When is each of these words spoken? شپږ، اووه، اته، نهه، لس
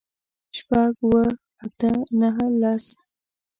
شپږ، 0.57 0.91
اووه، 1.03 1.23
اته، 1.65 1.89
نهه، 2.19 2.47
لس 2.59 2.85